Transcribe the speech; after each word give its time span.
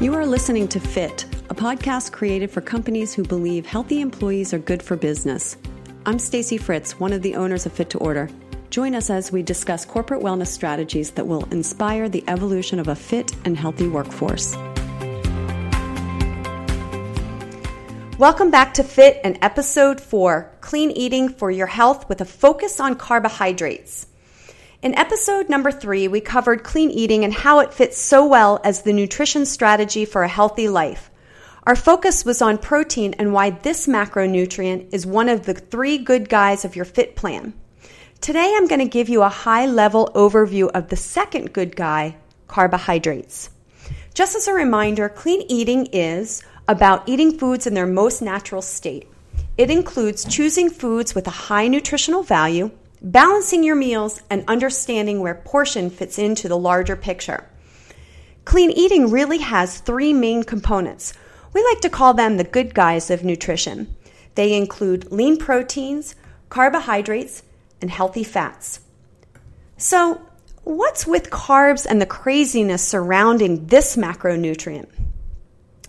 You 0.00 0.14
are 0.14 0.24
listening 0.24 0.66
to 0.68 0.80
Fit, 0.80 1.26
a 1.50 1.54
podcast 1.54 2.10
created 2.10 2.50
for 2.50 2.62
companies 2.62 3.12
who 3.12 3.22
believe 3.22 3.66
healthy 3.66 4.00
employees 4.00 4.54
are 4.54 4.58
good 4.58 4.82
for 4.82 4.96
business. 4.96 5.58
I'm 6.06 6.18
Stacy 6.18 6.56
Fritz, 6.56 6.98
one 6.98 7.12
of 7.12 7.20
the 7.20 7.36
owners 7.36 7.66
of 7.66 7.74
Fit 7.74 7.90
to 7.90 7.98
Order. 7.98 8.30
Join 8.70 8.94
us 8.94 9.10
as 9.10 9.30
we 9.30 9.42
discuss 9.42 9.84
corporate 9.84 10.22
wellness 10.22 10.46
strategies 10.46 11.10
that 11.10 11.26
will 11.26 11.44
inspire 11.52 12.08
the 12.08 12.24
evolution 12.28 12.78
of 12.78 12.88
a 12.88 12.96
fit 12.96 13.36
and 13.44 13.58
healthy 13.58 13.88
workforce. 13.88 14.56
Welcome 18.18 18.50
back 18.50 18.72
to 18.74 18.82
Fit 18.82 19.20
and 19.22 19.38
episode 19.42 20.00
4 20.00 20.50
Clean 20.62 20.90
Eating 20.92 21.28
for 21.28 21.50
Your 21.50 21.66
Health 21.66 22.08
with 22.08 22.22
a 22.22 22.24
Focus 22.24 22.80
on 22.80 22.96
Carbohydrates. 22.96 24.06
In 24.82 24.94
episode 24.94 25.50
number 25.50 25.70
three, 25.70 26.08
we 26.08 26.22
covered 26.22 26.64
clean 26.64 26.90
eating 26.90 27.22
and 27.22 27.34
how 27.34 27.58
it 27.58 27.74
fits 27.74 27.98
so 27.98 28.24
well 28.24 28.58
as 28.64 28.80
the 28.80 28.94
nutrition 28.94 29.44
strategy 29.44 30.06
for 30.06 30.22
a 30.22 30.28
healthy 30.28 30.68
life. 30.68 31.10
Our 31.64 31.76
focus 31.76 32.24
was 32.24 32.40
on 32.40 32.56
protein 32.56 33.14
and 33.18 33.34
why 33.34 33.50
this 33.50 33.86
macronutrient 33.86 34.88
is 34.90 35.04
one 35.04 35.28
of 35.28 35.44
the 35.44 35.52
three 35.52 35.98
good 35.98 36.30
guys 36.30 36.64
of 36.64 36.76
your 36.76 36.86
fit 36.86 37.14
plan. 37.14 37.52
Today, 38.22 38.54
I'm 38.56 38.68
going 38.68 38.80
to 38.80 38.88
give 38.88 39.10
you 39.10 39.20
a 39.20 39.28
high 39.28 39.66
level 39.66 40.10
overview 40.14 40.70
of 40.70 40.88
the 40.88 40.96
second 40.96 41.52
good 41.52 41.76
guy, 41.76 42.16
carbohydrates. 42.48 43.50
Just 44.14 44.34
as 44.34 44.48
a 44.48 44.54
reminder, 44.54 45.10
clean 45.10 45.42
eating 45.50 45.88
is 45.92 46.42
about 46.66 47.06
eating 47.06 47.38
foods 47.38 47.66
in 47.66 47.74
their 47.74 47.86
most 47.86 48.22
natural 48.22 48.62
state. 48.62 49.06
It 49.58 49.70
includes 49.70 50.24
choosing 50.24 50.70
foods 50.70 51.14
with 51.14 51.26
a 51.26 51.30
high 51.48 51.68
nutritional 51.68 52.22
value 52.22 52.70
balancing 53.02 53.64
your 53.64 53.76
meals, 53.76 54.22
and 54.28 54.44
understanding 54.46 55.20
where 55.20 55.34
portion 55.34 55.90
fits 55.90 56.18
into 56.18 56.48
the 56.48 56.58
larger 56.58 56.96
picture. 56.96 57.46
Clean 58.44 58.70
eating 58.70 59.10
really 59.10 59.38
has 59.38 59.80
three 59.80 60.12
main 60.12 60.42
components. 60.42 61.14
We 61.52 61.62
like 61.64 61.80
to 61.80 61.90
call 61.90 62.14
them 62.14 62.36
the 62.36 62.44
good 62.44 62.74
guys 62.74 63.10
of 63.10 63.24
nutrition. 63.24 63.94
They 64.34 64.54
include 64.54 65.10
lean 65.10 65.36
proteins, 65.36 66.14
carbohydrates, 66.48 67.42
and 67.80 67.90
healthy 67.90 68.24
fats. 68.24 68.80
So, 69.76 70.20
what's 70.64 71.06
with 71.06 71.30
carbs 71.30 71.86
and 71.88 72.00
the 72.00 72.06
craziness 72.06 72.86
surrounding 72.86 73.66
this 73.66 73.96
macronutrient? 73.96 74.88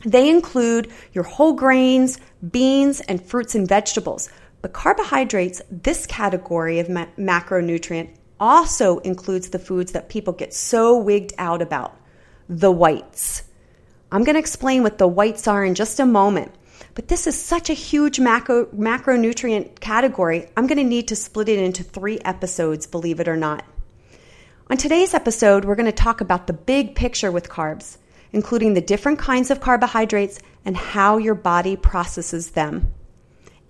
They 0.05 0.29
include 0.29 0.91
your 1.13 1.23
whole 1.23 1.53
grains, 1.53 2.17
beans, 2.51 3.01
and 3.01 3.23
fruits 3.23 3.53
and 3.53 3.67
vegetables, 3.67 4.29
but 4.61 4.73
carbohydrates, 4.73 5.61
this 5.69 6.05
category 6.05 6.79
of 6.79 6.89
ma- 6.89 7.07
macronutrient, 7.17 8.09
also 8.39 8.99
includes 8.99 9.49
the 9.49 9.59
foods 9.59 9.91
that 9.91 10.09
people 10.09 10.33
get 10.33 10.53
so 10.53 10.97
wigged 10.97 11.33
out 11.37 11.61
about 11.61 11.95
the 12.49 12.71
whites. 12.71 13.43
I'm 14.11 14.23
going 14.23 14.35
to 14.35 14.39
explain 14.39 14.83
what 14.83 14.97
the 14.97 15.07
whites 15.07 15.47
are 15.47 15.63
in 15.63 15.75
just 15.75 15.99
a 15.99 16.05
moment. 16.05 16.51
But 16.95 17.07
this 17.07 17.27
is 17.27 17.39
such 17.39 17.69
a 17.69 17.73
huge 17.73 18.19
macro, 18.19 18.65
macronutrient 18.65 19.79
category, 19.79 20.49
I'm 20.57 20.67
going 20.67 20.77
to 20.77 20.83
need 20.83 21.07
to 21.09 21.15
split 21.15 21.47
it 21.47 21.59
into 21.59 21.83
three 21.83 22.19
episodes, 22.19 22.87
believe 22.87 23.19
it 23.19 23.27
or 23.27 23.37
not. 23.37 23.63
On 24.69 24.77
today's 24.77 25.13
episode, 25.13 25.63
we're 25.63 25.75
going 25.75 25.85
to 25.85 25.91
talk 25.91 26.21
about 26.21 26.47
the 26.47 26.53
big 26.53 26.95
picture 26.95 27.31
with 27.31 27.49
carbs, 27.49 27.97
including 28.33 28.73
the 28.73 28.81
different 28.81 29.19
kinds 29.19 29.51
of 29.51 29.61
carbohydrates 29.61 30.39
and 30.65 30.75
how 30.75 31.17
your 31.17 31.35
body 31.35 31.75
processes 31.75 32.51
them. 32.51 32.91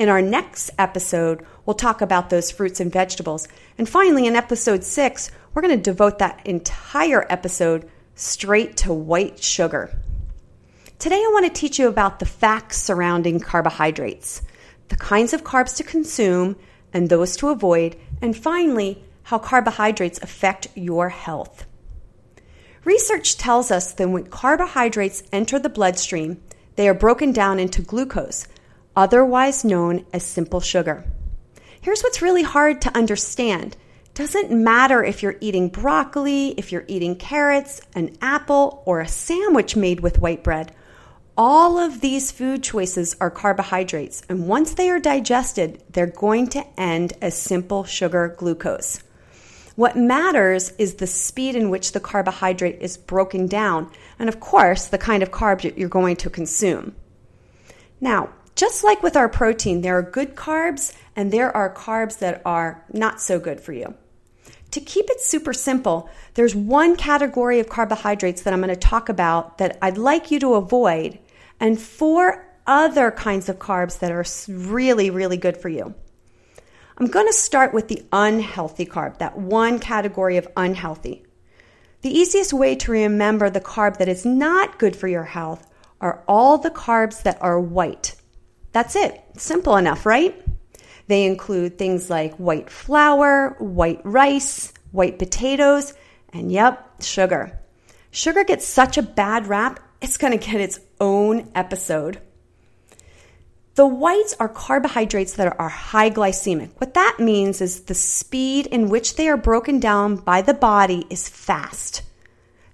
In 0.02 0.10
our 0.10 0.20
next 0.20 0.72
episode, 0.80 1.46
we'll 1.64 1.76
talk 1.76 2.02
about 2.02 2.32
those 2.32 2.50
fruits 2.50 2.80
and 2.80 2.92
vegetables. 2.92 3.48
And 3.78 3.88
finally, 3.88 4.26
in 4.26 4.36
episode 4.36 4.84
six, 4.84 5.30
we're 5.54 5.62
going 5.62 5.78
to 5.78 5.92
devote 5.92 6.18
that 6.18 6.42
entire 6.44 7.24
episode 7.30 7.88
straight 8.16 8.78
to 8.78 8.92
white 8.92 9.44
sugar. 9.44 9.96
Today, 10.98 11.18
I 11.18 11.30
want 11.34 11.46
to 11.46 11.52
teach 11.52 11.78
you 11.78 11.88
about 11.88 12.18
the 12.18 12.26
facts 12.26 12.82
surrounding 12.82 13.40
carbohydrates, 13.40 14.42
the 14.90 14.96
kinds 14.96 15.34
of 15.34 15.44
carbs 15.44 15.78
to 15.78 15.84
consume 15.84 16.56
and 16.92 17.08
those 17.08 17.38
to 17.38 17.50
avoid, 17.50 17.96
and 18.24 18.36
finally, 18.36 19.04
how 19.22 19.38
carbohydrates 19.38 20.20
affect 20.24 20.68
your 20.74 21.10
health. 21.10 21.68
Research 22.86 23.38
tells 23.38 23.70
us 23.70 23.94
that 23.94 24.10
when 24.10 24.26
carbohydrates 24.26 25.22
enter 25.32 25.60
the 25.60 25.70
bloodstream, 25.70 26.42
they 26.76 26.90
are 26.90 26.96
broken 26.96 27.32
down 27.32 27.60
into 27.60 27.84
glucose, 27.84 28.48
otherwise 28.96 29.64
known 29.64 30.06
as 30.14 30.24
simple 30.24 30.60
sugar. 30.60 31.04
Here's 31.82 32.02
what's 32.02 32.22
really 32.22 32.44
hard 32.44 32.82
to 32.82 32.98
understand. 32.98 33.76
Doesn't 34.14 34.52
matter 34.52 35.04
if 35.04 35.24
you're 35.24 35.38
eating 35.40 35.70
broccoli, 35.70 36.50
if 36.58 36.72
you're 36.72 36.86
eating 36.88 37.16
carrots, 37.16 37.82
an 37.96 38.18
apple, 38.22 38.84
or 38.86 39.00
a 39.00 39.08
sandwich 39.08 39.76
made 39.76 40.02
with 40.02 40.20
white 40.20 40.44
bread. 40.44 40.76
All 41.38 41.80
of 41.80 42.02
these 42.02 42.32
food 42.32 42.62
choices 42.62 43.16
are 43.22 43.32
carbohydrates, 43.32 44.22
and 44.28 44.48
once 44.48 44.74
they 44.74 44.90
are 44.90 45.00
digested, 45.00 45.82
they're 45.90 46.08
going 46.08 46.48
to 46.50 46.66
end 46.80 47.14
as 47.22 47.42
simple 47.42 47.86
sugar 47.86 48.36
glucose. 48.38 49.02
What 49.76 49.96
matters 49.96 50.74
is 50.78 50.96
the 50.96 51.08
speed 51.08 51.56
in 51.56 51.70
which 51.70 51.94
the 51.94 52.02
carbohydrate 52.02 52.80
is 52.82 52.98
broken 52.98 53.48
down, 53.48 53.90
and 54.20 54.28
of 54.28 54.42
course, 54.42 54.88
the 54.88 54.98
kind 54.98 55.24
of 55.24 55.32
carbs 55.32 55.76
you're 55.78 55.88
going 55.88 56.18
to 56.18 56.30
consume. 56.30 56.96
Now, 58.02 58.30
just 58.56 58.84
like 58.84 59.02
with 59.02 59.16
our 59.16 59.30
protein, 59.30 59.82
there 59.82 59.98
are 59.98 60.04
good 60.04 60.36
carbs 60.36 60.96
and 61.16 61.32
there 61.32 61.56
are 61.56 61.74
carbs 61.74 62.20
that 62.20 62.42
are 62.46 62.84
not 62.92 63.22
so 63.22 63.40
good 63.40 63.62
for 63.62 63.74
you. 63.74 63.96
To 64.72 64.80
keep 64.80 65.10
it 65.10 65.20
super 65.20 65.52
simple, 65.52 66.10
there's 66.36 66.56
one 66.56 66.96
category 66.96 67.60
of 67.60 67.68
carbohydrates 67.68 68.44
that 68.44 68.54
I'm 68.54 68.62
going 68.62 68.70
to 68.70 68.76
talk 68.76 69.10
about 69.10 69.58
that 69.58 69.78
I'd 69.82 69.98
like 69.98 70.32
you 70.32 70.40
to 70.40 70.54
avoid, 70.54 71.20
and 71.60 71.80
four 71.80 72.48
other 72.66 73.12
kinds 73.12 73.50
of 73.50 73.60
carbs 73.60 74.00
that 74.00 74.12
are 74.12 74.26
really, 74.48 75.10
really 75.10 75.38
good 75.38 75.58
for 75.58 75.68
you. 75.68 75.94
I'm 76.98 77.08
going 77.08 77.28
to 77.28 77.34
start 77.34 77.74
with 77.74 77.88
the 77.90 78.06
unhealthy 78.14 78.86
carb, 78.86 79.18
that 79.18 79.38
one 79.38 79.80
category 79.80 80.38
of 80.38 80.48
unhealthy. 80.56 81.26
The 82.02 82.18
easiest 82.18 82.54
way 82.54 82.76
to 82.76 82.92
remember 82.92 83.50
the 83.50 83.60
carb 83.60 83.98
that 83.98 84.08
is 84.08 84.26
not 84.26 84.80
good 84.80 84.96
for 84.96 85.08
your 85.08 85.24
health 85.24 85.68
are 86.00 86.24
all 86.28 86.58
the 86.58 86.72
carbs 86.72 87.24
that 87.24 87.42
are 87.42 87.60
white. 87.60 88.16
That's 88.72 88.96
it. 88.96 89.22
Simple 89.38 89.78
enough, 89.78 90.06
right? 90.06 90.36
They 91.08 91.26
include 91.26 91.78
things 91.78 92.10
like 92.10 92.36
white 92.36 92.70
flour, 92.70 93.56
white 93.60 94.02
rice, 94.04 94.74
white 94.92 95.20
potatoes, 95.20 95.94
and 96.32 96.52
yep, 96.52 97.02
sugar. 97.02 97.60
Sugar 98.12 98.44
gets 98.44 98.66
such 98.66 98.98
a 98.98 99.02
bad 99.02 99.48
rap, 99.48 99.80
it's 100.02 100.18
going 100.18 100.38
to 100.38 100.46
get 100.46 100.60
its 100.60 100.80
own 101.00 101.50
episode. 101.56 102.22
The 103.76 103.88
whites 103.88 104.36
are 104.40 104.50
carbohydrates 104.50 105.34
that 105.36 105.56
are 105.58 105.70
high 105.70 106.10
glycemic. 106.10 106.72
What 106.78 106.94
that 106.96 107.18
means 107.20 107.62
is 107.62 107.84
the 107.84 107.96
speed 107.96 108.68
in 108.68 108.90
which 108.90 109.16
they 109.16 109.30
are 109.30 109.38
broken 109.38 109.80
down 109.80 110.18
by 110.18 110.42
the 110.42 110.54
body 110.54 111.06
is 111.10 111.30
fast. 111.30 112.02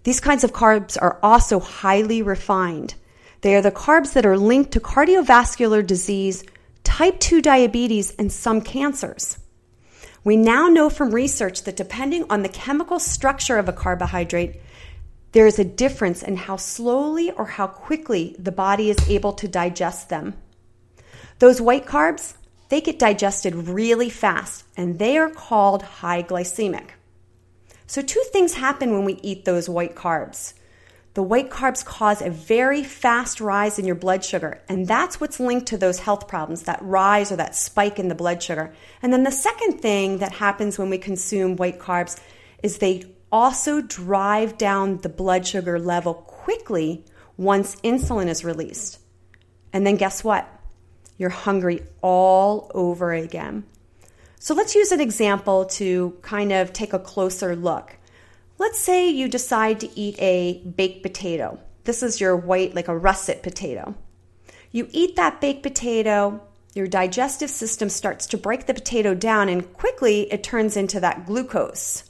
These 0.04 0.20
kinds 0.20 0.44
of 0.44 0.54
carbs 0.54 0.98
are 1.00 1.20
also 1.22 1.60
highly 1.60 2.22
refined. 2.22 2.96
They 3.42 3.56
are 3.56 3.62
the 3.62 3.72
carbs 3.72 4.14
that 4.14 4.26
are 4.26 4.38
linked 4.38 4.72
to 4.72 4.80
cardiovascular 4.80 5.86
disease, 5.86 6.44
type 6.84 7.20
2 7.20 7.42
diabetes, 7.42 8.16
and 8.18 8.32
some 8.32 8.62
cancers. 8.62 9.38
We 10.24 10.36
now 10.36 10.68
know 10.68 10.90
from 10.90 11.14
research 11.14 11.64
that 11.64 11.76
depending 11.76 12.26
on 12.30 12.42
the 12.42 12.50
chemical 12.50 13.00
structure 13.00 13.58
of 13.58 13.70
a 13.70 13.74
carbohydrate, 13.74 14.60
there 15.32 15.48
is 15.48 15.60
a 15.60 15.64
difference 15.64 16.24
in 16.24 16.36
how 16.36 16.58
slowly 16.58 17.32
or 17.32 17.46
how 17.46 17.68
quickly 17.68 18.36
the 18.40 18.52
body 18.52 18.90
is 18.90 19.10
able 19.10 19.34
to 19.34 19.48
digest 19.48 20.10
them. 20.10 20.34
Those 21.40 21.62
white 21.62 21.86
carbs, 21.86 22.34
they 22.70 22.82
get 22.82 23.00
digested 23.00 23.54
really 23.56 24.10
fast 24.10 24.64
and 24.76 24.98
they 24.98 25.18
are 25.18 25.30
called 25.30 25.84
high 25.84 26.24
glycemic. 26.24 26.90
So, 27.86 28.02
two 28.02 28.24
things 28.34 28.56
happen 28.56 28.92
when 28.92 29.06
we 29.06 29.14
eat 29.22 29.46
those 29.46 29.70
white 29.70 29.96
carbs 29.96 30.54
the 31.18 31.24
white 31.24 31.50
carbs 31.50 31.84
cause 31.84 32.22
a 32.22 32.30
very 32.30 32.84
fast 32.84 33.42
rise 33.42 33.80
in 33.80 33.86
your 33.86 33.96
blood 33.96 34.24
sugar. 34.24 34.62
And 34.70 34.86
that's 34.86 35.20
what's 35.20 35.40
linked 35.40 35.66
to 35.70 35.76
those 35.76 35.98
health 35.98 36.28
problems, 36.28 36.62
that 36.66 36.78
rise 36.84 37.32
or 37.32 37.38
that 37.38 37.56
spike 37.56 37.98
in 37.98 38.08
the 38.08 38.14
blood 38.14 38.44
sugar. 38.44 38.72
And 39.02 39.12
then 39.12 39.24
the 39.24 39.32
second 39.32 39.80
thing 39.80 40.20
that 40.20 40.34
happens 40.34 40.78
when 40.78 40.92
we 40.92 41.00
consume 41.00 41.56
white 41.56 41.80
carbs 41.80 42.22
is 42.62 42.78
they 42.78 43.06
also 43.32 43.82
drive 43.82 44.60
down 44.60 44.98
the 44.98 45.10
blood 45.10 45.48
sugar 45.48 45.80
level 45.80 46.14
quickly 46.14 47.04
once 47.36 47.78
insulin 47.78 48.28
is 48.28 48.46
released. 48.46 49.00
And 49.74 49.88
then 49.88 49.96
guess 49.96 50.24
what? 50.24 50.48
You're 51.18 51.32
hungry 51.32 51.82
all 52.04 52.70
over 52.76 53.12
again. 53.12 53.64
So 54.38 54.54
let's 54.54 54.76
use 54.76 54.92
an 54.92 55.02
example 55.02 55.66
to 55.66 56.16
kind 56.22 56.52
of 56.52 56.74
take 56.74 56.94
a 56.94 57.00
closer 57.00 57.56
look. 57.56 57.98
Let's 58.60 58.80
say 58.80 59.08
you 59.10 59.28
decide 59.28 59.80
to 59.82 60.00
eat 60.00 60.16
a 60.20 60.64
baked 60.66 61.04
potato. 61.04 61.60
This 61.84 62.02
is 62.02 62.20
your 62.20 62.36
white, 62.36 62.74
like 62.76 62.88
a 62.88 62.98
russet 62.98 63.44
potato. 63.44 63.96
You 64.72 64.88
eat 64.92 65.16
that 65.16 65.40
baked 65.40 65.64
potato, 65.64 66.42
your 66.74 66.88
digestive 66.88 67.50
system 67.50 67.90
starts 67.90 68.26
to 68.28 68.38
break 68.38 68.66
the 68.66 68.74
potato 68.74 69.14
down, 69.14 69.48
and 69.48 69.72
quickly 69.74 70.32
it 70.32 70.44
turns 70.44 70.76
into 70.76 71.00
that 71.00 71.26
glucose. 71.26 72.04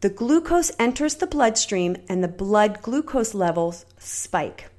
the 0.00 0.08
glucose 0.08 0.70
enters 0.78 1.16
the 1.16 1.26
bloodstream 1.26 1.96
and 2.08 2.22
the 2.22 2.28
blood 2.28 2.82
glucose 2.82 3.34
levels 3.34 3.84
spike. 3.98 4.70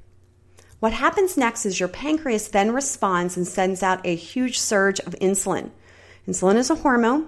What 0.79 0.93
happens 0.93 1.35
next 1.35 1.65
is 1.65 1.79
your 1.79 1.89
pancreas 1.89 2.47
then 2.47 2.71
responds 2.71 3.35
and 3.35 3.45
sends 3.45 3.83
out 3.83 4.05
a 4.05 4.15
huge 4.15 4.57
surge 4.57 4.99
of 5.01 5.13
insulin. 5.19 5.71
Insulin 6.25 6.55
is 6.55 6.69
a 6.69 6.75
hormone. 6.75 7.27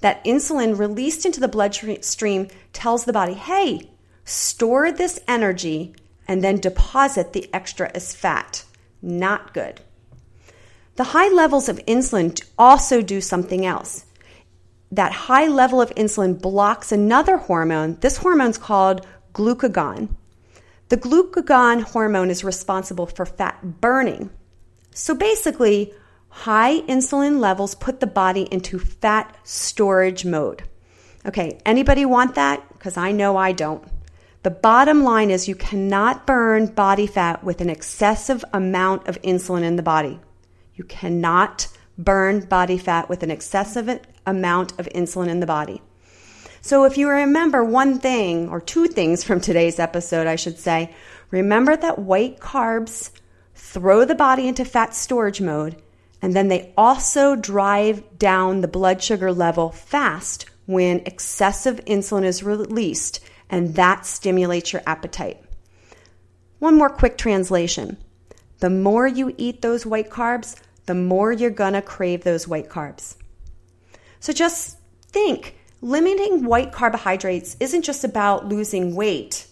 That 0.00 0.24
insulin 0.24 0.78
released 0.78 1.26
into 1.26 1.40
the 1.40 1.48
bloodstream 1.48 2.48
tells 2.72 3.04
the 3.04 3.12
body, 3.12 3.34
hey, 3.34 3.90
store 4.24 4.92
this 4.92 5.20
energy 5.28 5.94
and 6.26 6.42
then 6.42 6.60
deposit 6.60 7.32
the 7.32 7.48
extra 7.52 7.90
as 7.94 8.14
fat. 8.14 8.64
Not 9.02 9.52
good. 9.52 9.80
The 10.96 11.04
high 11.04 11.28
levels 11.28 11.68
of 11.68 11.78
insulin 11.86 12.40
also 12.58 13.02
do 13.02 13.20
something 13.20 13.64
else. 13.64 14.04
That 14.92 15.12
high 15.12 15.46
level 15.46 15.80
of 15.80 15.90
insulin 15.90 16.40
blocks 16.40 16.92
another 16.92 17.36
hormone. 17.36 17.96
This 18.00 18.18
hormone 18.18 18.50
is 18.50 18.58
called 18.58 19.06
glucagon. 19.32 20.10
The 20.88 20.96
glucagon 20.96 21.82
hormone 21.82 22.30
is 22.30 22.42
responsible 22.42 23.06
for 23.06 23.24
fat 23.24 23.80
burning. 23.80 24.30
So 24.92 25.14
basically, 25.14 25.94
high 26.30 26.80
insulin 26.82 27.38
levels 27.38 27.74
put 27.74 28.00
the 28.00 28.06
body 28.06 28.48
into 28.50 28.78
fat 28.78 29.36
storage 29.44 30.24
mode. 30.24 30.62
Okay, 31.26 31.60
anybody 31.66 32.06
want 32.06 32.34
that? 32.36 32.66
Because 32.72 32.96
I 32.96 33.12
know 33.12 33.36
I 33.36 33.52
don't. 33.52 33.84
The 34.42 34.50
bottom 34.50 35.04
line 35.04 35.30
is 35.30 35.48
you 35.48 35.54
cannot 35.54 36.26
burn 36.26 36.66
body 36.66 37.06
fat 37.06 37.44
with 37.44 37.60
an 37.60 37.68
excessive 37.68 38.42
amount 38.54 39.06
of 39.06 39.20
insulin 39.20 39.62
in 39.62 39.76
the 39.76 39.82
body. 39.82 40.18
You 40.74 40.84
cannot 40.84 41.68
burn 41.98 42.46
body 42.46 42.78
fat 42.78 43.10
with 43.10 43.22
an 43.22 43.30
excessive 43.30 44.00
amount 44.26 44.78
of 44.78 44.88
insulin 44.94 45.28
in 45.28 45.40
the 45.40 45.46
body. 45.46 45.82
So, 46.62 46.84
if 46.84 46.96
you 46.96 47.08
remember 47.08 47.64
one 47.64 47.98
thing 47.98 48.48
or 48.48 48.60
two 48.60 48.86
things 48.86 49.24
from 49.24 49.40
today's 49.40 49.78
episode, 49.78 50.26
I 50.26 50.36
should 50.36 50.58
say, 50.58 50.94
remember 51.30 51.76
that 51.76 51.98
white 51.98 52.38
carbs 52.38 53.10
throw 53.54 54.06
the 54.06 54.14
body 54.14 54.48
into 54.48 54.64
fat 54.64 54.94
storage 54.94 55.40
mode, 55.40 55.76
and 56.22 56.34
then 56.34 56.48
they 56.48 56.72
also 56.76 57.36
drive 57.36 58.18
down 58.18 58.60
the 58.60 58.68
blood 58.68 59.02
sugar 59.02 59.32
level 59.32 59.70
fast 59.70 60.46
when 60.66 61.00
excessive 61.06 61.84
insulin 61.86 62.24
is 62.24 62.42
released, 62.42 63.20
and 63.48 63.74
that 63.74 64.06
stimulates 64.06 64.72
your 64.72 64.82
appetite. 64.86 65.42
One 66.58 66.76
more 66.76 66.90
quick 66.90 67.16
translation 67.18 67.96
the 68.60 68.70
more 68.70 69.06
you 69.06 69.34
eat 69.38 69.62
those 69.62 69.86
white 69.86 70.10
carbs, 70.10 70.54
the 70.84 70.94
more 70.94 71.32
you're 71.32 71.50
gonna 71.50 71.80
crave 71.80 72.24
those 72.24 72.46
white 72.46 72.68
carbs. 72.68 73.16
So 74.20 74.34
just 74.34 74.76
think 75.08 75.56
limiting 75.80 76.44
white 76.44 76.70
carbohydrates 76.70 77.56
isn't 77.58 77.82
just 77.82 78.04
about 78.04 78.46
losing 78.46 78.94
weight. 78.94 79.46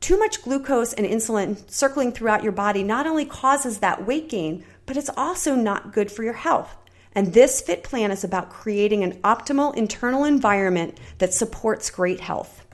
Too 0.00 0.18
much 0.18 0.42
glucose 0.42 0.92
and 0.92 1.06
insulin 1.06 1.70
circling 1.70 2.12
throughout 2.12 2.42
your 2.42 2.52
body 2.52 2.82
not 2.82 3.06
only 3.06 3.24
causes 3.24 3.78
that 3.78 4.04
weight 4.04 4.28
gain, 4.28 4.64
but 4.86 4.96
it's 4.96 5.10
also 5.16 5.54
not 5.54 5.92
good 5.92 6.10
for 6.10 6.22
your 6.22 6.34
health. 6.34 6.76
And 7.14 7.32
this 7.32 7.60
fit 7.60 7.84
plan 7.84 8.10
is 8.10 8.24
about 8.24 8.50
creating 8.50 9.04
an 9.04 9.20
optimal 9.22 9.74
internal 9.76 10.24
environment 10.24 10.98
that 11.18 11.32
supports 11.32 11.90
great 11.90 12.20
health. 12.20 12.66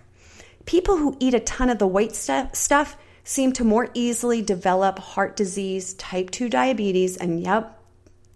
People 0.64 0.96
who 0.96 1.16
eat 1.20 1.34
a 1.34 1.40
ton 1.40 1.68
of 1.68 1.78
the 1.78 1.86
white 1.86 2.14
stuff 2.14 2.96
seem 3.22 3.52
to 3.52 3.64
more 3.64 3.90
easily 3.92 4.40
develop 4.40 4.98
heart 4.98 5.36
disease, 5.36 5.94
type 5.94 6.30
2 6.30 6.48
diabetes, 6.48 7.16
and 7.16 7.42
yep, 7.42 7.78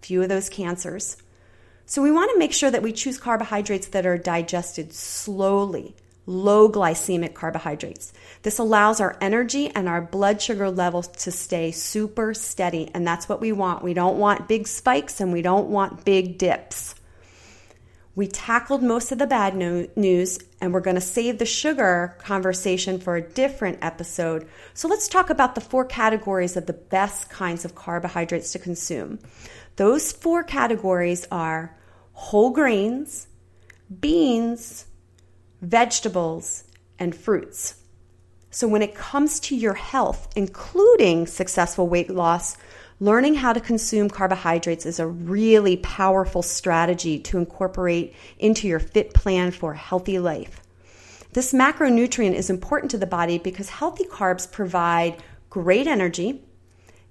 few 0.01 0.21
of 0.21 0.29
those 0.29 0.49
cancers. 0.49 1.17
So 1.87 2.01
we 2.01 2.11
want 2.11 2.31
to 2.31 2.39
make 2.39 2.53
sure 2.53 2.71
that 2.71 2.83
we 2.83 2.91
choose 2.91 3.17
carbohydrates 3.17 3.87
that 3.87 4.05
are 4.05 4.17
digested 4.17 4.93
slowly, 4.93 5.95
low 6.25 6.69
glycemic 6.69 7.33
carbohydrates. 7.33 8.11
This 8.41 8.59
allows 8.59 8.99
our 8.99 9.17
energy 9.21 9.69
and 9.69 9.87
our 9.87 10.01
blood 10.01 10.41
sugar 10.41 10.69
levels 10.71 11.07
to 11.07 11.31
stay 11.31 11.71
super 11.71 12.33
steady, 12.33 12.89
and 12.93 13.05
that's 13.05 13.29
what 13.29 13.41
we 13.41 13.51
want. 13.51 13.83
We 13.83 13.93
don't 13.93 14.17
want 14.17 14.47
big 14.47 14.67
spikes 14.67 15.21
and 15.21 15.31
we 15.31 15.41
don't 15.41 15.69
want 15.69 16.05
big 16.05 16.37
dips. 16.37 16.95
We 18.15 18.27
tackled 18.27 18.81
most 18.81 19.11
of 19.11 19.17
the 19.17 19.27
bad 19.27 19.57
no- 19.57 19.87
news, 19.97 20.39
and 20.61 20.73
we're 20.73 20.79
going 20.79 20.95
to 20.95 21.01
save 21.01 21.37
the 21.37 21.45
sugar 21.45 22.15
conversation 22.19 22.97
for 22.99 23.17
a 23.17 23.21
different 23.21 23.79
episode. 23.81 24.47
So 24.73 24.87
let's 24.87 25.09
talk 25.09 25.29
about 25.29 25.53
the 25.53 25.61
four 25.61 25.83
categories 25.83 26.55
of 26.55 26.65
the 26.65 26.73
best 26.73 27.29
kinds 27.29 27.65
of 27.65 27.75
carbohydrates 27.75 28.53
to 28.53 28.59
consume. 28.59 29.19
Those 29.75 30.13
four 30.13 30.43
categories 30.43 31.27
are 31.29 31.77
whole 32.13 32.51
grains, 32.51 33.27
beans, 33.99 34.85
vegetables, 35.65 36.63
and 36.99 37.15
fruits. 37.15 37.75
So, 38.51 38.67
when 38.67 38.81
it 38.81 38.95
comes 38.95 39.39
to 39.41 39.55
your 39.55 39.73
health, 39.73 40.29
including 40.35 41.27
successful 41.27 41.87
weight 41.87 42.09
loss, 42.09 42.55
learning 42.99 43.35
how 43.35 43.51
to 43.51 43.59
consume 43.59 44.09
carbohydrates 44.09 44.85
is 44.85 44.99
a 44.99 45.07
really 45.07 45.75
powerful 45.77 46.41
strategy 46.41 47.19
to 47.19 47.37
incorporate 47.37 48.13
into 48.39 48.67
your 48.67 48.79
fit 48.79 49.13
plan 49.13 49.51
for 49.51 49.73
a 49.73 49.77
healthy 49.77 50.19
life. 50.19 50.61
This 51.33 51.51
macronutrient 51.51 52.33
is 52.33 52.49
important 52.49 52.91
to 52.91 52.97
the 52.97 53.05
body 53.05 53.39
because 53.39 53.69
healthy 53.69 54.05
carbs 54.05 54.49
provide 54.49 55.21
great 55.49 55.87
energy, 55.87 56.41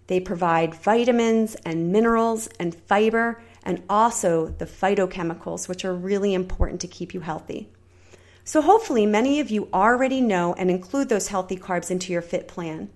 they 0.07 0.21
provide 0.21 0.75
vitamins 0.75 1.57
and 1.67 1.93
minerals 1.93 2.47
and 2.59 2.75
fiber, 2.75 3.43
and 3.63 3.83
also 3.89 4.49
the 4.49 4.67
phytochemicals, 4.67 5.69
which 5.69 5.85
are 5.85 5.95
really 5.95 6.33
important 6.33 6.81
to 6.83 6.89
keep 6.89 7.13
you 7.13 7.21
healthy. 7.21 7.74
So, 8.45 8.61
hopefully, 8.61 9.07
many 9.07 9.41
of 9.41 9.51
you 9.51 9.69
already 9.73 10.21
know 10.21 10.53
and 10.55 10.71
include 10.71 11.09
those 11.09 11.29
healthy 11.29 11.57
carbs 11.57 11.91
into 11.91 12.13
your 12.13 12.23
fit 12.23 12.47
plan. 12.47 12.91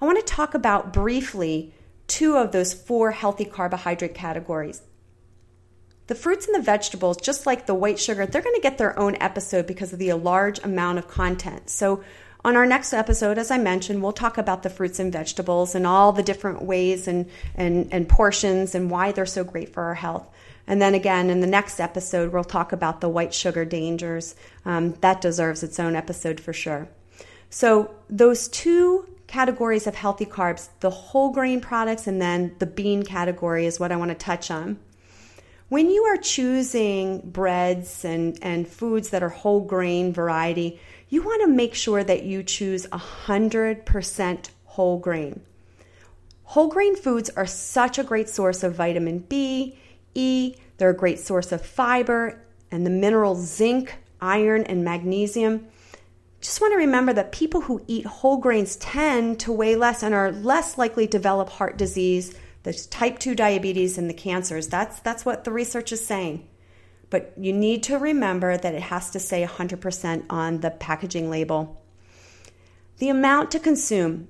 I 0.00 0.04
want 0.04 0.18
to 0.18 0.34
talk 0.34 0.54
about 0.54 0.92
briefly 0.92 1.72
two 2.06 2.36
of 2.36 2.52
those 2.52 2.74
four 2.74 3.10
healthy 3.10 3.46
carbohydrate 3.46 4.14
categories. 4.14 4.82
The 6.08 6.14
fruits 6.14 6.46
and 6.46 6.54
the 6.54 6.60
vegetables, 6.60 7.16
just 7.16 7.46
like 7.46 7.66
the 7.66 7.74
white 7.74 7.98
sugar, 7.98 8.26
they're 8.26 8.42
going 8.42 8.54
to 8.54 8.60
get 8.60 8.76
their 8.76 8.98
own 8.98 9.16
episode 9.20 9.66
because 9.66 9.94
of 9.94 9.98
the 9.98 10.12
large 10.12 10.58
amount 10.62 10.98
of 10.98 11.08
content. 11.08 11.70
So, 11.70 12.04
on 12.44 12.56
our 12.56 12.66
next 12.66 12.92
episode, 12.92 13.38
as 13.38 13.50
I 13.50 13.58
mentioned, 13.58 14.02
we'll 14.02 14.12
talk 14.12 14.36
about 14.36 14.62
the 14.62 14.70
fruits 14.70 14.98
and 14.98 15.12
vegetables 15.12 15.74
and 15.74 15.86
all 15.86 16.12
the 16.12 16.24
different 16.24 16.62
ways 16.62 17.08
and, 17.08 17.30
and, 17.54 17.88
and 17.92 18.08
portions 18.08 18.74
and 18.74 18.90
why 18.90 19.12
they're 19.12 19.24
so 19.24 19.44
great 19.44 19.72
for 19.72 19.84
our 19.84 19.94
health. 19.94 20.28
And 20.66 20.80
then 20.80 20.94
again, 20.94 21.30
in 21.30 21.40
the 21.40 21.46
next 21.46 21.80
episode, 21.80 22.32
we'll 22.32 22.44
talk 22.44 22.72
about 22.72 23.00
the 23.00 23.08
white 23.08 23.34
sugar 23.34 23.64
dangers. 23.64 24.34
Um, 24.64 24.92
that 25.00 25.20
deserves 25.20 25.62
its 25.62 25.80
own 25.80 25.96
episode 25.96 26.40
for 26.40 26.52
sure. 26.52 26.88
So, 27.50 27.94
those 28.08 28.48
two 28.48 29.08
categories 29.26 29.86
of 29.86 29.94
healthy 29.94 30.26
carbs, 30.26 30.68
the 30.80 30.90
whole 30.90 31.30
grain 31.32 31.60
products 31.60 32.06
and 32.06 32.20
then 32.20 32.54
the 32.58 32.66
bean 32.66 33.02
category, 33.02 33.66
is 33.66 33.80
what 33.80 33.90
I 33.90 33.96
want 33.96 34.10
to 34.10 34.14
touch 34.14 34.50
on. 34.50 34.78
When 35.68 35.90
you 35.90 36.02
are 36.04 36.18
choosing 36.18 37.20
breads 37.30 38.04
and, 38.04 38.38
and 38.42 38.68
foods 38.68 39.08
that 39.08 39.22
are 39.22 39.30
whole 39.30 39.60
grain 39.60 40.12
variety, 40.12 40.78
you 41.08 41.22
want 41.22 41.40
to 41.42 41.48
make 41.48 41.74
sure 41.74 42.04
that 42.04 42.24
you 42.24 42.42
choose 42.42 42.86
100% 42.88 44.50
whole 44.64 44.98
grain. 44.98 45.40
Whole 46.44 46.68
grain 46.68 46.94
foods 46.94 47.30
are 47.30 47.46
such 47.46 47.98
a 47.98 48.04
great 48.04 48.28
source 48.28 48.62
of 48.62 48.74
vitamin 48.74 49.20
B, 49.20 49.78
E, 50.14 50.56
they're 50.78 50.90
a 50.90 50.96
great 50.96 51.18
source 51.18 51.52
of 51.52 51.64
fiber 51.64 52.42
and 52.70 52.86
the 52.86 52.90
minerals 52.90 53.40
zinc, 53.40 53.96
iron, 54.20 54.64
and 54.64 54.84
magnesium. 54.84 55.66
Just 56.40 56.60
want 56.60 56.72
to 56.72 56.78
remember 56.78 57.12
that 57.12 57.32
people 57.32 57.60
who 57.60 57.84
eat 57.86 58.04
whole 58.04 58.38
grains 58.38 58.76
tend 58.76 59.40
to 59.40 59.52
weigh 59.52 59.76
less 59.76 60.02
and 60.02 60.14
are 60.14 60.32
less 60.32 60.76
likely 60.76 61.06
to 61.06 61.10
develop 61.10 61.50
heart 61.50 61.78
disease, 61.78 62.34
the 62.64 62.72
type 62.72 63.18
2 63.18 63.34
diabetes, 63.34 63.98
and 63.98 64.10
the 64.10 64.14
cancers. 64.14 64.68
That's, 64.68 65.00
that's 65.00 65.24
what 65.24 65.44
the 65.44 65.52
research 65.52 65.92
is 65.92 66.04
saying 66.04 66.48
but 67.12 67.34
you 67.36 67.52
need 67.52 67.82
to 67.82 67.98
remember 67.98 68.56
that 68.56 68.74
it 68.74 68.80
has 68.80 69.10
to 69.10 69.20
say 69.20 69.46
100% 69.46 70.24
on 70.30 70.60
the 70.60 70.70
packaging 70.70 71.28
label. 71.28 71.84
The 72.96 73.10
amount 73.10 73.50
to 73.50 73.60
consume 73.60 74.28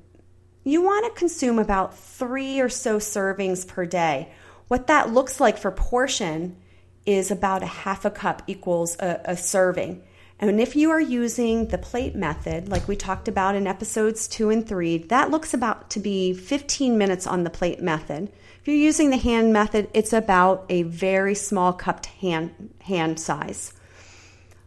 you 0.65 0.83
want 0.83 1.05
to 1.07 1.19
consume 1.19 1.59
about 1.59 1.97
three 1.97 2.61
or 2.61 2.69
so 2.69 2.99
servings 2.99 3.67
per 3.67 3.85
day. 3.85 4.33
What 4.69 4.87
that 4.87 5.12
looks 5.12 5.40
like 5.40 5.59
for 5.59 5.71
portion 5.71 6.57
is 7.04 7.31
about 7.31 7.62
a 7.62 7.66
half 7.66 8.04
a 8.04 8.11
cup 8.11 8.42
equals 8.47 8.97
a, 9.00 9.21
a, 9.25 9.37
serving. 9.37 10.02
And 10.38 10.61
if 10.61 10.75
you 10.75 10.90
are 10.90 11.00
using 11.00 11.69
the 11.69 11.78
plate 11.78 12.14
method, 12.14 12.69
like 12.69 12.88
we 12.88 12.97
talked 12.97 13.28
about 13.28 13.54
in 13.54 13.66
episodes 13.66 14.26
two 14.26 14.50
and 14.50 14.66
three, 14.66 14.99
that 14.99 15.31
looks 15.31 15.54
about 15.54 15.90
to 15.90 16.00
be 16.00 16.33
15 16.33 16.99
minutes 16.99 17.26
on 17.26 17.45
the 17.45 17.50
plate 17.50 17.81
method. 17.81 18.33
If 18.61 18.69
you're 18.69 18.76
using 18.76 19.11
the 19.11 19.16
hand 19.16 19.52
method, 19.52 19.88
it's 19.95 20.12
about 20.12 20.66
a 20.69 20.83
very 20.83 21.35
small 21.35 21.73
cupped 21.73 22.07
hand, 22.07 22.75
hand 22.81 23.21
size. 23.21 23.73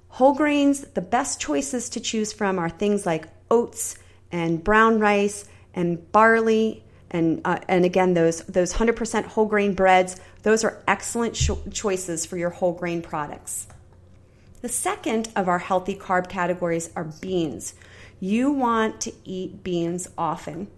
Whole 0.10 0.34
grains, 0.34 0.82
the 0.82 1.02
best 1.02 1.42
choices 1.42 1.90
to 1.90 2.00
choose 2.00 2.32
from 2.32 2.58
are 2.58 2.70
things 2.70 3.06
like 3.06 3.28
oats 3.52 3.98
and 4.32 4.64
brown 4.64 5.00
rice 5.00 5.44
and 5.74 6.10
barley 6.14 6.85
and 7.12 7.42
uh, 7.46 7.60
and 7.68 7.86
again 7.86 8.14
those 8.14 8.42
those 8.44 8.74
100% 8.74 9.26
whole 9.26 9.46
grain 9.46 9.74
breads 9.74 10.16
those 10.44 10.64
are 10.64 10.82
excellent 10.88 11.36
cho- 11.36 11.62
choices 11.72 12.26
for 12.26 12.38
your 12.38 12.50
whole 12.50 12.74
grain 12.74 13.02
products 13.02 13.68
The 14.62 14.70
second 14.70 15.30
of 15.36 15.48
our 15.48 15.60
healthy 15.60 15.96
carb 15.96 16.28
categories 16.28 16.90
are 16.96 17.04
beans. 17.04 17.76
You 18.20 18.52
want 18.52 19.00
to 19.02 19.14
eat 19.24 19.64
beans 19.64 20.08
often. 20.18 20.70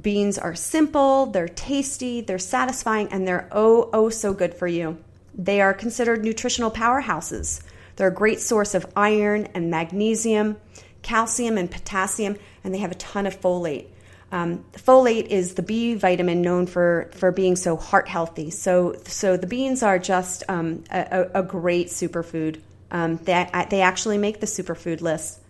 Beans 0.00 0.36
are 0.36 0.56
simple, 0.56 1.26
they're 1.26 1.46
tasty, 1.46 2.20
they're 2.20 2.38
satisfying, 2.40 3.08
and 3.12 3.28
they're 3.28 3.48
oh, 3.52 3.88
oh 3.92 4.08
so 4.08 4.34
good 4.34 4.54
for 4.54 4.66
you. 4.66 4.98
They 5.32 5.60
are 5.60 5.72
considered 5.72 6.24
nutritional 6.24 6.72
powerhouses. 6.72 7.62
They're 7.94 8.08
a 8.08 8.14
great 8.14 8.40
source 8.40 8.74
of 8.74 8.86
iron 8.96 9.46
and 9.54 9.70
magnesium, 9.70 10.56
calcium 11.02 11.56
and 11.56 11.70
potassium, 11.70 12.36
and 12.64 12.74
they 12.74 12.78
have 12.78 12.90
a 12.92 12.96
ton 12.96 13.26
of 13.26 13.40
folate. 13.40 13.86
Um, 14.32 14.64
folate 14.74 15.26
is 15.26 15.54
the 15.54 15.62
B 15.62 15.94
vitamin 15.94 16.40
known 16.40 16.66
for, 16.66 17.10
for 17.14 17.32
being 17.32 17.56
so 17.56 17.76
heart 17.76 18.08
healthy. 18.08 18.50
So, 18.50 18.94
so 19.04 19.36
the 19.36 19.48
beans 19.48 19.82
are 19.82 19.98
just 19.98 20.44
um, 20.48 20.84
a, 20.90 21.26
a, 21.34 21.42
great 21.42 21.88
superfood. 21.88 22.60
Um, 22.92 23.16
they, 23.16 23.48
they 23.70 23.80
actually 23.80 24.18
make 24.18 24.38
the 24.38 24.46
superfood 24.46 25.00
list. 25.00 25.40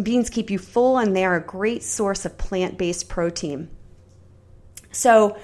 Beans 0.00 0.30
keep 0.30 0.50
you 0.50 0.58
full 0.58 0.98
and 0.98 1.16
they 1.16 1.24
are 1.24 1.36
a 1.36 1.42
great 1.42 1.82
source 1.82 2.24
of 2.24 2.38
plant 2.38 2.78
based 2.78 3.08
protein. 3.08 3.68
So, 4.92 5.36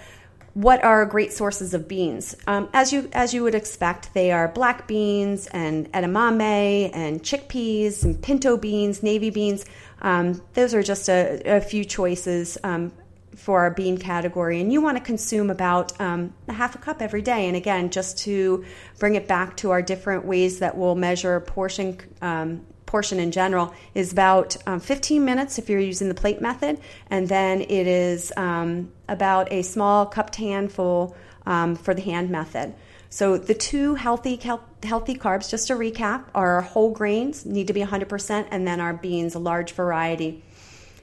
what 0.54 0.84
are 0.84 1.06
great 1.06 1.32
sources 1.32 1.72
of 1.72 1.88
beans? 1.88 2.36
Um, 2.46 2.68
as 2.74 2.92
you 2.92 3.08
as 3.12 3.32
you 3.32 3.42
would 3.42 3.54
expect, 3.54 4.12
they 4.12 4.32
are 4.32 4.48
black 4.48 4.86
beans 4.86 5.46
and 5.46 5.90
edamame 5.92 6.90
and 6.92 7.22
chickpeas 7.22 8.04
and 8.04 8.22
pinto 8.22 8.58
beans, 8.58 9.02
navy 9.02 9.30
beans. 9.30 9.64
Um, 10.02 10.42
those 10.54 10.74
are 10.74 10.82
just 10.82 11.08
a, 11.08 11.40
a 11.44 11.60
few 11.60 11.84
choices 11.84 12.58
um, 12.62 12.92
for 13.36 13.60
our 13.60 13.70
bean 13.70 13.96
category, 13.96 14.60
and 14.60 14.72
you 14.72 14.82
want 14.82 14.98
to 14.98 15.02
consume 15.02 15.48
about 15.48 15.98
um, 16.00 16.34
a 16.48 16.52
half 16.52 16.74
a 16.74 16.78
cup 16.78 17.00
every 17.00 17.22
day. 17.22 17.46
And 17.46 17.56
again, 17.56 17.88
just 17.90 18.18
to 18.18 18.64
bring 18.98 19.14
it 19.14 19.26
back 19.26 19.56
to 19.58 19.70
our 19.70 19.80
different 19.80 20.26
ways 20.26 20.58
that 20.58 20.76
we'll 20.76 20.96
measure 20.96 21.40
portion 21.40 21.98
um, 22.20 22.66
portion 22.84 23.18
in 23.18 23.30
general 23.30 23.72
is 23.94 24.12
about 24.12 24.54
um, 24.66 24.78
15 24.78 25.24
minutes 25.24 25.58
if 25.58 25.70
you're 25.70 25.80
using 25.80 26.08
the 26.08 26.14
plate 26.14 26.42
method, 26.42 26.78
and 27.08 27.26
then 27.26 27.62
it 27.62 27.86
is 27.86 28.32
um, 28.36 28.92
about 29.08 29.50
a 29.50 29.62
small 29.62 30.04
cupped 30.04 30.36
handful 30.36 31.16
for 31.44 31.94
the 31.94 32.02
hand 32.02 32.28
method. 32.28 32.74
So 33.12 33.36
the 33.36 33.54
two 33.54 33.94
healthy 33.94 34.40
healthy 34.82 35.14
carbs, 35.14 35.50
just 35.50 35.68
to 35.68 35.74
recap, 35.74 36.24
are 36.34 36.62
whole 36.62 36.90
grains 36.90 37.44
need 37.44 37.66
to 37.66 37.72
be 37.72 37.82
100%, 37.82 38.46
and 38.50 38.66
then 38.66 38.80
our 38.80 38.94
beans, 38.94 39.34
a 39.34 39.38
large 39.38 39.72
variety. 39.72 40.42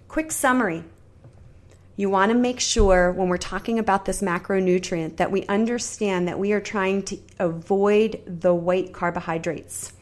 Quick 0.08 0.32
summary. 0.32 0.84
You 1.96 2.10
want 2.10 2.32
to 2.32 2.38
make 2.38 2.60
sure 2.60 3.12
when 3.12 3.30
we're 3.30 3.38
talking 3.38 3.78
about 3.78 4.06
this 4.06 4.22
macronutrient 4.22 5.18
that 5.18 5.32
we 5.32 5.46
understand 5.46 6.28
that 6.28 6.40
we 6.40 6.52
are 6.52 6.62
trying 6.62 7.04
to 7.04 7.18
avoid 7.38 8.22
the 8.26 8.54
white 8.54 8.92
carbohydrates 8.92 9.94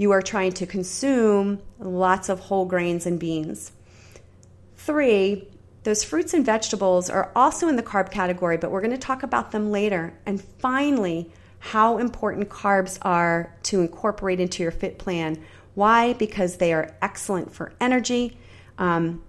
you 0.00 0.12
are 0.12 0.22
trying 0.22 0.50
to 0.50 0.64
consume 0.64 1.60
lots 1.78 2.30
of 2.30 2.40
whole 2.40 2.64
grains 2.64 3.04
and 3.04 3.20
beans. 3.20 3.70
Three, 4.78 5.46
those 5.82 6.04
fruits 6.04 6.34
and 6.34 6.44
vegetables 6.44 7.08
are 7.08 7.32
also 7.34 7.68
in 7.68 7.76
the 7.76 7.82
carb 7.82 8.10
category, 8.10 8.56
but 8.56 8.70
we're 8.70 8.82
going 8.82 8.90
to 8.90 8.98
talk 8.98 9.22
about 9.22 9.50
them 9.50 9.70
later. 9.70 10.12
And 10.26 10.40
finally, 10.40 11.32
how 11.58 11.98
important 11.98 12.48
carbs 12.48 12.98
are 13.02 13.54
to 13.64 13.80
incorporate 13.80 14.40
into 14.40 14.62
your 14.62 14.72
fit 14.72 14.98
plan. 14.98 15.42
Why? 15.74 16.14
Because 16.14 16.56
they 16.56 16.72
are 16.72 16.94
excellent 17.00 17.52
for 17.52 17.72
energy, 17.80 18.38
um, 18.78 19.22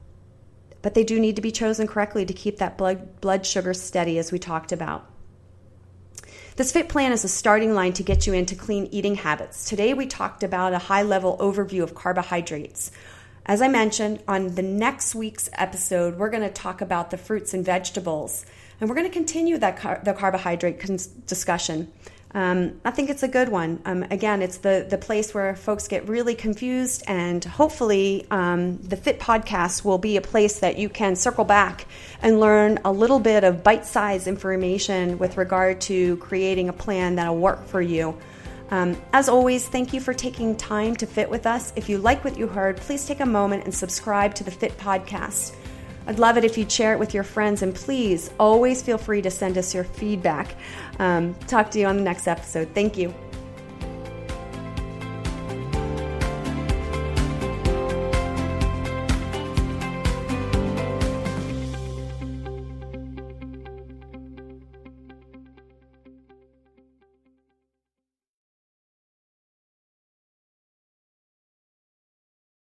but 0.81 0.93
they 0.93 1.03
do 1.03 1.19
need 1.19 1.35
to 1.35 1.41
be 1.41 1.51
chosen 1.51 1.87
correctly 1.87 2.25
to 2.25 2.33
keep 2.33 2.57
that 2.57 2.77
blood, 2.77 3.21
blood 3.21 3.45
sugar 3.45 3.73
steady, 3.73 4.17
as 4.17 4.31
we 4.31 4.39
talked 4.39 4.71
about. 4.71 5.07
This 6.57 6.71
FIT 6.73 6.89
plan 6.89 7.11
is 7.11 7.23
a 7.23 7.29
starting 7.29 7.73
line 7.73 7.93
to 7.93 8.03
get 8.03 8.27
you 8.27 8.33
into 8.33 8.55
clean 8.55 8.87
eating 8.91 9.15
habits. 9.15 9.69
Today 9.69 9.93
we 9.93 10.05
talked 10.05 10.43
about 10.43 10.73
a 10.73 10.79
high 10.79 11.03
level 11.03 11.37
overview 11.37 11.81
of 11.81 11.95
carbohydrates. 11.95 12.91
As 13.45 13.61
I 13.61 13.67
mentioned, 13.67 14.21
on 14.27 14.55
the 14.55 14.61
next 14.61 15.15
week's 15.15 15.49
episode, 15.53 16.17
we're 16.17 16.29
going 16.29 16.43
to 16.43 16.53
talk 16.53 16.79
about 16.79 17.09
the 17.09 17.17
fruits 17.17 17.53
and 17.53 17.65
vegetables, 17.65 18.45
and 18.79 18.87
we're 18.89 18.95
going 18.95 19.07
to 19.07 19.13
continue 19.13 19.57
that 19.57 19.77
car- 19.77 19.99
the 20.03 20.13
carbohydrate 20.13 20.79
discussion. 21.25 21.91
Um, 22.33 22.79
I 22.85 22.91
think 22.91 23.09
it's 23.09 23.23
a 23.23 23.27
good 23.27 23.49
one. 23.49 23.81
Um, 23.83 24.03
again, 24.03 24.41
it's 24.43 24.59
the 24.59 24.85
the 24.87 24.97
place 24.97 25.33
where 25.33 25.55
folks 25.55 25.87
get 25.87 26.07
really 26.07 26.35
confused, 26.35 27.03
and 27.07 27.43
hopefully, 27.43 28.27
um, 28.29 28.77
the 28.77 28.95
Fit 28.95 29.19
podcast 29.19 29.83
will 29.83 29.97
be 29.97 30.17
a 30.17 30.21
place 30.21 30.59
that 30.59 30.77
you 30.77 30.87
can 30.87 31.15
circle 31.15 31.43
back 31.43 31.87
and 32.21 32.39
learn 32.39 32.79
a 32.85 32.91
little 32.91 33.19
bit 33.19 33.43
of 33.43 33.63
bite 33.63 33.85
sized 33.85 34.27
information 34.27 35.17
with 35.17 35.35
regard 35.35 35.81
to 35.81 36.15
creating 36.17 36.69
a 36.69 36.73
plan 36.73 37.15
that'll 37.15 37.37
work 37.37 37.65
for 37.65 37.81
you. 37.81 38.17
Um, 38.71 38.99
as 39.13 39.27
always, 39.27 39.67
thank 39.67 39.93
you 39.93 39.99
for 39.99 40.13
taking 40.13 40.55
time 40.55 40.95
to 40.95 41.05
fit 41.05 41.29
with 41.29 41.45
us. 41.45 41.73
If 41.75 41.89
you 41.89 41.97
like 41.97 42.23
what 42.23 42.37
you 42.37 42.47
heard, 42.47 42.77
please 42.77 43.05
take 43.05 43.19
a 43.19 43.25
moment 43.25 43.65
and 43.65 43.75
subscribe 43.75 44.33
to 44.35 44.43
the 44.43 44.51
Fit 44.51 44.77
podcast. 44.77 45.55
I'd 46.07 46.19
love 46.19 46.37
it 46.37 46.43
if 46.43 46.57
you'd 46.57 46.71
share 46.71 46.93
it 46.93 46.99
with 46.99 47.13
your 47.13 47.23
friends, 47.23 47.61
and 47.61 47.75
please 47.75 48.31
always 48.39 48.81
feel 48.81 48.97
free 48.97 49.21
to 49.21 49.29
send 49.29 49.57
us 49.57 49.75
your 49.75 49.83
feedback. 49.83 50.55
Um, 50.99 51.35
talk 51.47 51.69
to 51.71 51.79
you 51.79 51.85
on 51.85 51.97
the 51.97 52.03
next 52.03 52.27
episode. 52.27 52.69
Thank 52.73 52.97
you. 52.97 53.13